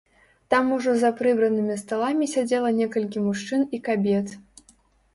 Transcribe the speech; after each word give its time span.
Там 0.53 0.71
ужо 0.77 0.93
за 1.03 1.11
прыбранымі 1.19 1.77
сталамі 1.83 2.31
сядзела 2.33 2.75
некалькі 2.81 3.27
мужчын 3.29 3.61
і 3.77 3.85
кабет. 3.93 4.27